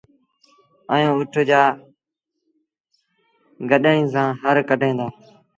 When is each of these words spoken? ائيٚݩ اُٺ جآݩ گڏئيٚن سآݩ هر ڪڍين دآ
ائيٚݩ 0.93 1.13
اُٺ 1.17 1.33
جآݩ 1.49 1.77
گڏئيٚن 3.69 4.03
سآݩ 4.13 4.37
هر 4.41 4.55
ڪڍين 4.69 4.93
دآ 4.99 5.07